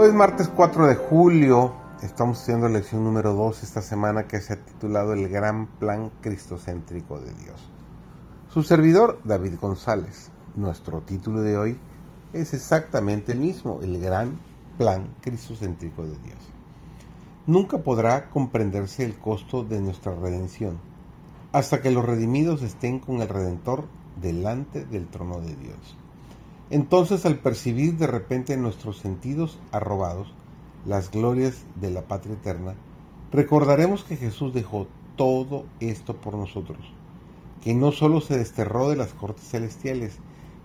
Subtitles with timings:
[0.00, 1.74] Hoy es martes 4 de julio,
[2.04, 7.18] estamos haciendo lección número 2 esta semana que se ha titulado El gran plan cristocéntrico
[7.18, 7.68] de Dios.
[8.48, 10.30] Su servidor, David González.
[10.54, 11.78] Nuestro título de hoy
[12.32, 14.38] es exactamente el mismo, el gran
[14.76, 16.38] plan cristocéntrico de Dios.
[17.48, 20.78] Nunca podrá comprenderse el costo de nuestra redención
[21.50, 23.86] hasta que los redimidos estén con el Redentor
[24.22, 25.98] delante del trono de Dios.
[26.70, 30.34] Entonces al percibir de repente nuestros sentidos arrobados
[30.84, 32.74] las glorias de la patria eterna,
[33.32, 34.86] recordaremos que Jesús dejó
[35.16, 36.78] todo esto por nosotros,
[37.62, 40.18] que no solo se desterró de las cortes celestiales,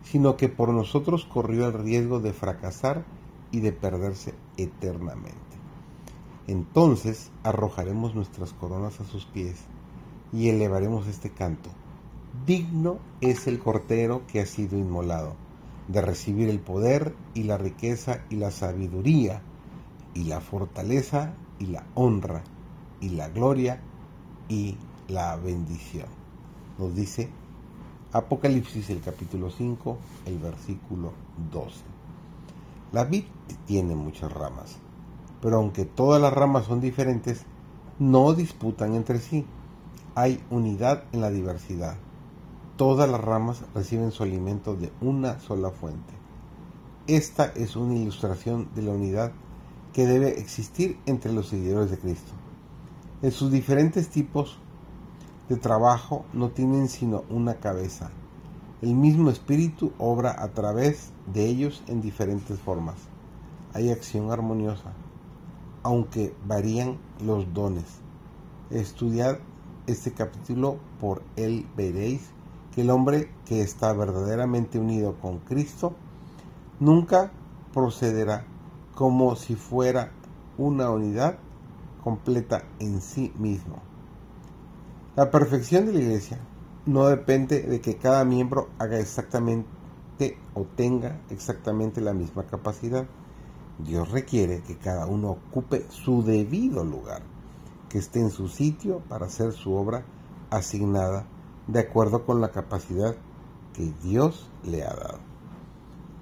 [0.04, 3.06] sino que por nosotros corrió el riesgo de fracasar
[3.52, 5.40] y de perderse eternamente.
[6.48, 9.56] Entonces arrojaremos nuestras coronas a sus pies
[10.34, 11.70] y elevaremos este canto.
[12.46, 15.43] Digno es el Cordero que ha sido inmolado
[15.88, 19.42] de recibir el poder y la riqueza y la sabiduría
[20.14, 22.44] y la fortaleza y la honra
[23.02, 23.82] y la gloria
[24.48, 26.08] y la bendición.
[26.78, 27.30] Nos dice
[28.12, 31.14] Apocalipsis el capítulo 5, el versículo
[31.52, 31.82] 12.
[32.92, 33.24] La vid
[33.66, 34.78] tiene muchas ramas,
[35.42, 37.44] pero aunque todas las ramas son diferentes,
[37.98, 39.46] no disputan entre sí.
[40.16, 41.96] Hay unidad en la diversidad.
[42.78, 46.14] Todas las ramas reciben su alimento de una sola fuente.
[47.06, 49.32] Esta es una ilustración de la unidad
[49.94, 52.32] que debe existir entre los seguidores de Cristo.
[53.22, 54.58] En sus diferentes tipos
[55.50, 58.10] de trabajo no tienen sino una cabeza.
[58.82, 62.96] El mismo espíritu obra a través de ellos en diferentes formas.
[63.74, 64.94] Hay acción armoniosa,
[65.84, 67.86] aunque varían los dones.
[68.72, 69.38] Estudiad
[69.86, 72.32] este capítulo por él veréis
[72.74, 75.94] que el hombre que está verdaderamente unido con Cristo
[76.80, 77.32] nunca
[77.74, 78.46] procederá
[78.96, 80.12] como si fuera
[80.58, 81.38] una unidad
[82.04, 83.78] completa en sí mismo.
[85.16, 86.40] La perfección de la iglesia
[86.86, 89.68] no depende de que cada miembro haga exactamente
[90.54, 93.06] o tenga exactamente la misma capacidad.
[93.80, 97.22] Dios requiere que cada uno ocupe su debido lugar,
[97.90, 100.04] que esté en su sitio para hacer su obra
[100.50, 101.26] asignada
[101.68, 103.16] de acuerdo con la capacidad
[103.74, 105.20] que Dios le ha dado.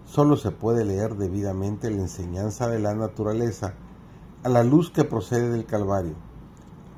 [0.05, 3.73] Solo se puede leer debidamente la enseñanza de la naturaleza
[4.43, 6.15] a la luz que procede del Calvario.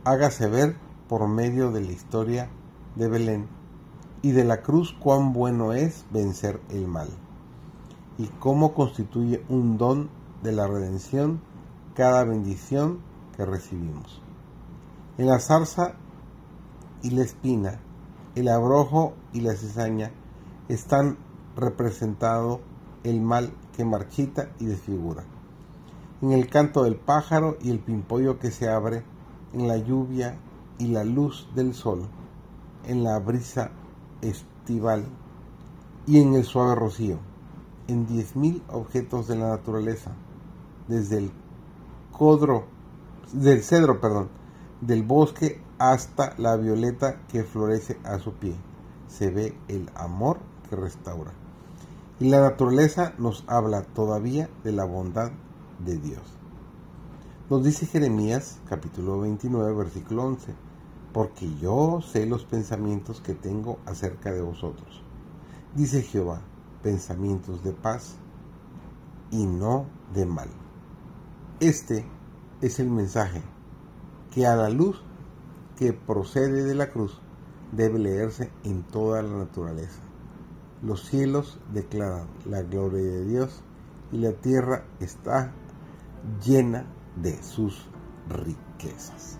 [0.03, 0.75] Hágase ver
[1.07, 2.49] por medio de la historia
[2.95, 3.47] de Belén
[4.21, 7.09] y de la cruz cuán bueno es vencer el mal
[8.17, 10.09] y cómo constituye un don
[10.43, 11.41] de la redención
[11.95, 12.99] cada bendición
[13.35, 14.21] que recibimos.
[15.17, 15.95] En la zarza
[17.01, 17.79] y la espina
[18.35, 20.11] el abrojo y la cizaña
[20.67, 21.17] están
[21.55, 22.59] representados
[23.03, 25.23] el mal que marchita y desfigura.
[26.21, 29.03] En el canto del pájaro y el pimpollo que se abre,
[29.53, 30.37] en la lluvia
[30.79, 32.07] y la luz del sol,
[32.87, 33.71] en la brisa
[34.21, 35.05] estival
[36.07, 37.19] y en el suave rocío,
[37.87, 40.11] en diez mil objetos de la naturaleza,
[40.87, 41.31] desde el
[42.11, 42.65] codro,
[43.31, 44.29] del cedro, perdón,
[44.85, 48.55] del bosque hasta la violeta que florece a su pie.
[49.07, 50.39] Se ve el amor
[50.69, 51.31] que restaura.
[52.19, 55.31] Y la naturaleza nos habla todavía de la bondad
[55.79, 56.21] de Dios.
[57.49, 60.53] Nos dice Jeremías capítulo 29 versículo 11,
[61.13, 65.03] porque yo sé los pensamientos que tengo acerca de vosotros.
[65.75, 66.41] Dice Jehová,
[66.81, 68.15] pensamientos de paz
[69.31, 70.49] y no de mal.
[71.59, 72.05] Este
[72.61, 73.41] es el mensaje
[74.33, 75.01] que a la luz
[75.77, 77.19] que procede de la cruz
[77.71, 80.01] debe leerse en toda la naturaleza.
[80.81, 83.61] Los cielos declaran la gloria de Dios
[84.11, 85.51] y la tierra está
[86.45, 86.85] llena
[87.15, 87.87] de sus
[88.29, 89.39] riquezas.